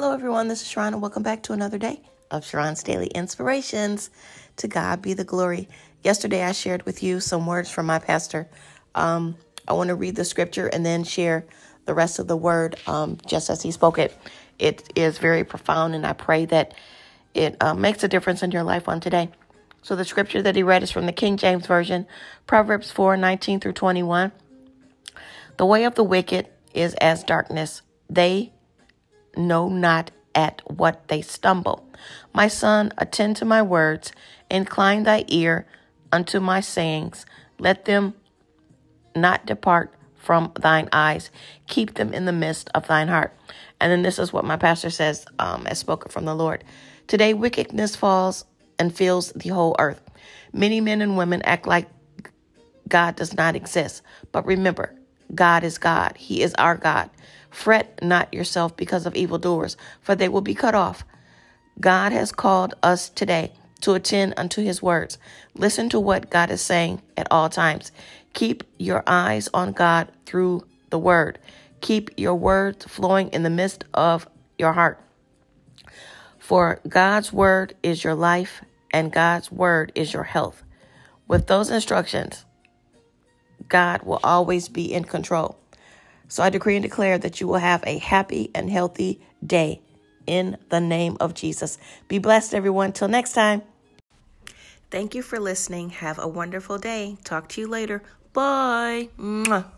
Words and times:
Hello, 0.00 0.12
everyone. 0.12 0.46
This 0.46 0.62
is 0.62 0.68
Sharron, 0.68 0.92
and 0.92 1.02
welcome 1.02 1.24
back 1.24 1.42
to 1.42 1.52
another 1.52 1.76
day 1.76 2.00
of 2.30 2.44
Sharron's 2.44 2.84
Daily 2.84 3.08
Inspirations. 3.08 4.10
To 4.58 4.68
God 4.68 5.02
be 5.02 5.12
the 5.12 5.24
glory. 5.24 5.68
Yesterday, 6.04 6.44
I 6.44 6.52
shared 6.52 6.84
with 6.86 7.02
you 7.02 7.18
some 7.18 7.46
words 7.46 7.68
from 7.68 7.86
my 7.86 7.98
pastor. 7.98 8.46
Um, 8.94 9.34
I 9.66 9.72
want 9.72 9.88
to 9.88 9.96
read 9.96 10.14
the 10.14 10.24
scripture 10.24 10.68
and 10.68 10.86
then 10.86 11.02
share 11.02 11.44
the 11.84 11.94
rest 11.94 12.20
of 12.20 12.28
the 12.28 12.36
word 12.36 12.76
um, 12.86 13.18
just 13.26 13.50
as 13.50 13.60
he 13.60 13.72
spoke 13.72 13.98
it. 13.98 14.16
It 14.60 14.88
is 14.94 15.18
very 15.18 15.42
profound, 15.42 15.96
and 15.96 16.06
I 16.06 16.12
pray 16.12 16.44
that 16.44 16.74
it 17.34 17.56
uh, 17.60 17.74
makes 17.74 18.04
a 18.04 18.08
difference 18.08 18.44
in 18.44 18.52
your 18.52 18.62
life 18.62 18.88
on 18.88 19.00
today. 19.00 19.30
So, 19.82 19.96
the 19.96 20.04
scripture 20.04 20.42
that 20.42 20.54
he 20.54 20.62
read 20.62 20.84
is 20.84 20.92
from 20.92 21.06
the 21.06 21.12
King 21.12 21.36
James 21.36 21.66
Version, 21.66 22.06
Proverbs 22.46 22.92
4 22.92 23.16
19 23.16 23.58
through 23.58 23.72
21. 23.72 24.30
The 25.56 25.66
way 25.66 25.82
of 25.82 25.96
the 25.96 26.04
wicked 26.04 26.46
is 26.72 26.94
as 26.94 27.24
darkness. 27.24 27.82
They 28.08 28.52
know 29.38 29.68
not 29.68 30.10
at 30.34 30.62
what 30.66 31.08
they 31.08 31.22
stumble. 31.22 31.88
My 32.34 32.48
son, 32.48 32.92
attend 32.98 33.36
to 33.36 33.44
my 33.44 33.62
words, 33.62 34.12
incline 34.50 35.04
thy 35.04 35.24
ear 35.28 35.66
unto 36.12 36.40
my 36.40 36.60
sayings. 36.60 37.24
Let 37.58 37.84
them 37.86 38.14
not 39.16 39.46
depart 39.46 39.94
from 40.16 40.52
thine 40.60 40.88
eyes. 40.92 41.30
Keep 41.66 41.94
them 41.94 42.12
in 42.12 42.24
the 42.24 42.32
midst 42.32 42.70
of 42.74 42.86
thine 42.86 43.08
heart. 43.08 43.34
And 43.80 43.90
then 43.90 44.02
this 44.02 44.18
is 44.18 44.32
what 44.32 44.44
my 44.44 44.56
pastor 44.56 44.90
says, 44.90 45.24
um, 45.38 45.66
as 45.66 45.78
spoken 45.78 46.10
from 46.10 46.24
the 46.24 46.34
Lord. 46.34 46.64
Today, 47.06 47.32
wickedness 47.34 47.96
falls 47.96 48.44
and 48.78 48.94
fills 48.94 49.32
the 49.32 49.48
whole 49.50 49.74
earth. 49.78 50.02
Many 50.52 50.80
men 50.80 51.00
and 51.00 51.16
women 51.16 51.42
act 51.42 51.66
like 51.66 51.88
God 52.88 53.16
does 53.16 53.34
not 53.34 53.56
exist. 53.56 54.02
But 54.32 54.46
remember, 54.46 54.94
God 55.34 55.64
is 55.64 55.78
God. 55.78 56.16
He 56.16 56.42
is 56.42 56.54
our 56.54 56.76
God. 56.76 57.10
Fret 57.50 57.98
not 58.02 58.32
yourself 58.32 58.76
because 58.76 59.06
of 59.06 59.16
evildoers, 59.16 59.76
for 60.00 60.14
they 60.14 60.28
will 60.28 60.40
be 60.40 60.54
cut 60.54 60.74
off. 60.74 61.04
God 61.80 62.12
has 62.12 62.32
called 62.32 62.74
us 62.82 63.08
today 63.08 63.52
to 63.80 63.94
attend 63.94 64.34
unto 64.36 64.62
his 64.62 64.82
words. 64.82 65.18
Listen 65.54 65.88
to 65.90 66.00
what 66.00 66.30
God 66.30 66.50
is 66.50 66.60
saying 66.60 67.02
at 67.16 67.28
all 67.30 67.48
times. 67.48 67.92
Keep 68.34 68.64
your 68.78 69.02
eyes 69.06 69.48
on 69.54 69.72
God 69.72 70.08
through 70.26 70.66
the 70.90 70.98
word. 70.98 71.38
Keep 71.80 72.10
your 72.16 72.34
words 72.34 72.84
flowing 72.86 73.28
in 73.28 73.42
the 73.42 73.50
midst 73.50 73.84
of 73.94 74.28
your 74.58 74.72
heart. 74.72 75.00
For 76.38 76.80
God's 76.88 77.32
word 77.32 77.74
is 77.82 78.02
your 78.02 78.14
life, 78.14 78.62
and 78.90 79.12
God's 79.12 79.52
word 79.52 79.92
is 79.94 80.12
your 80.12 80.24
health. 80.24 80.62
With 81.28 81.46
those 81.46 81.70
instructions, 81.70 82.44
God 83.68 84.02
will 84.02 84.20
always 84.22 84.68
be 84.68 84.92
in 84.92 85.04
control. 85.04 85.58
So 86.28 86.42
I 86.42 86.50
decree 86.50 86.76
and 86.76 86.82
declare 86.82 87.18
that 87.18 87.40
you 87.40 87.48
will 87.48 87.58
have 87.58 87.82
a 87.86 87.98
happy 87.98 88.50
and 88.54 88.70
healthy 88.70 89.20
day 89.44 89.80
in 90.26 90.58
the 90.68 90.80
name 90.80 91.16
of 91.20 91.34
Jesus. 91.34 91.78
Be 92.06 92.18
blessed, 92.18 92.54
everyone. 92.54 92.92
Till 92.92 93.08
next 93.08 93.32
time. 93.32 93.62
Thank 94.90 95.14
you 95.14 95.22
for 95.22 95.38
listening. 95.38 95.90
Have 95.90 96.18
a 96.18 96.28
wonderful 96.28 96.78
day. 96.78 97.16
Talk 97.24 97.48
to 97.50 97.60
you 97.60 97.66
later. 97.66 98.02
Bye. 98.32 99.08
Mwah. 99.18 99.77